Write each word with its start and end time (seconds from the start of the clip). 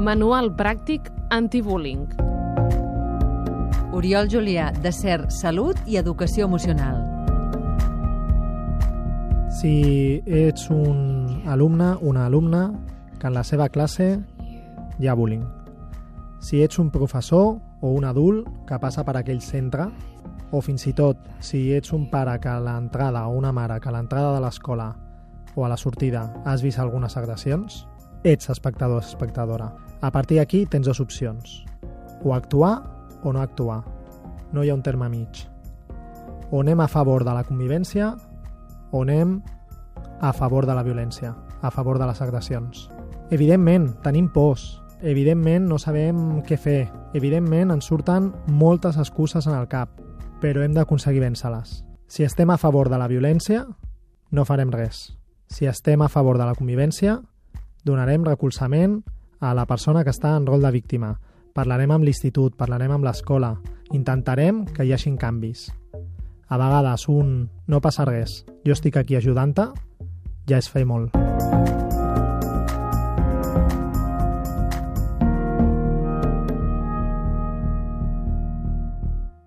Manual 0.00 0.54
pràctic 0.56 1.10
antibullying. 1.28 2.06
Oriol 3.92 4.30
Julià, 4.32 4.70
de 4.72 4.92
CER 4.96 5.26
Salut 5.28 5.76
i 5.84 5.98
Educació 6.00 6.46
Emocional. 6.48 7.02
Si 9.52 10.22
ets 10.24 10.70
un 10.72 11.42
alumne, 11.44 11.90
una 12.00 12.24
alumna, 12.24 12.62
que 13.20 13.28
en 13.28 13.36
la 13.36 13.44
seva 13.44 13.68
classe 13.68 14.08
hi 14.96 15.06
ha 15.06 15.18
bullying. 15.20 15.44
Si 16.40 16.62
ets 16.64 16.80
un 16.80 16.88
professor 16.88 17.58
o 17.82 17.92
un 17.92 18.08
adult 18.08 18.48
que 18.64 18.80
passa 18.80 19.04
per 19.04 19.18
aquell 19.20 19.44
centre, 19.44 19.90
o 20.50 20.64
fins 20.64 20.88
i 20.88 20.96
tot 20.96 21.28
si 21.44 21.66
ets 21.76 21.92
un 21.92 22.08
pare 22.08 22.40
que 22.40 22.48
a 22.48 22.56
l'entrada 22.56 23.28
o 23.28 23.36
una 23.36 23.52
mare 23.52 23.76
que 23.84 23.92
a 23.92 23.98
l'entrada 23.98 24.32
de 24.32 24.40
l'escola 24.40 24.94
o 25.54 25.66
a 25.66 25.68
la 25.68 25.76
sortida 25.76 26.30
has 26.46 26.64
vist 26.64 26.80
algunes 26.80 27.20
agressions, 27.20 27.84
ets 28.24 28.50
espectador 28.50 29.02
espectadora. 29.02 29.74
A 30.00 30.10
partir 30.10 30.38
d'aquí 30.38 30.66
tens 30.66 30.86
dues 30.86 31.00
opcions. 31.00 31.64
O 32.24 32.34
actuar 32.34 32.82
o 33.22 33.32
no 33.32 33.40
actuar. 33.40 33.84
No 34.52 34.64
hi 34.64 34.70
ha 34.70 34.74
un 34.74 34.82
terme 34.82 35.08
mig. 35.08 35.46
O 36.50 36.60
anem 36.60 36.80
a 36.80 36.88
favor 36.88 37.24
de 37.24 37.34
la 37.34 37.44
convivència 37.44 38.14
o 38.90 39.02
anem 39.02 39.40
a 40.20 40.32
favor 40.32 40.66
de 40.66 40.74
la 40.74 40.82
violència, 40.82 41.34
a 41.62 41.70
favor 41.70 41.98
de 41.98 42.06
les 42.06 42.20
agressions. 42.20 42.88
Evidentment, 43.30 43.92
tenim 44.02 44.28
pors. 44.32 44.80
Evidentment, 45.00 45.68
no 45.68 45.78
sabem 45.78 46.42
què 46.44 46.58
fer. 46.58 46.90
Evidentment, 47.14 47.70
ens 47.70 47.86
surten 47.88 48.32
moltes 48.46 48.98
excuses 48.98 49.46
en 49.46 49.54
el 49.56 49.68
cap, 49.70 49.94
però 50.42 50.64
hem 50.64 50.74
d'aconseguir 50.76 51.22
vèncer-les. 51.22 51.80
Si 52.10 52.26
estem 52.26 52.50
a 52.50 52.58
favor 52.58 52.90
de 52.90 52.98
la 52.98 53.08
violència, 53.08 53.64
no 54.30 54.44
farem 54.44 54.72
res. 54.74 55.12
Si 55.48 55.66
estem 55.66 56.02
a 56.02 56.08
favor 56.08 56.38
de 56.38 56.46
la 56.46 56.56
convivència, 56.58 57.20
donarem 57.84 58.24
recolzament 58.26 59.00
a 59.40 59.54
la 59.56 59.66
persona 59.66 60.04
que 60.04 60.12
està 60.14 60.36
en 60.36 60.46
rol 60.46 60.62
de 60.62 60.72
víctima. 60.74 61.14
Parlarem 61.56 61.90
amb 61.90 62.06
l'institut, 62.06 62.56
parlarem 62.56 62.92
amb 62.94 63.06
l'escola, 63.06 63.54
intentarem 63.96 64.64
que 64.70 64.86
hi 64.86 64.94
hagin 64.94 65.18
canvis. 65.18 65.68
A 66.50 66.58
vegades 66.58 67.08
un 67.08 67.48
no 67.66 67.80
passa 67.80 68.06
res, 68.08 68.44
jo 68.66 68.76
estic 68.76 69.00
aquí 69.00 69.16
ajudant-te, 69.16 69.70
ja 70.50 70.58
és 70.58 70.70
fer 70.70 70.84
molt. 70.86 71.39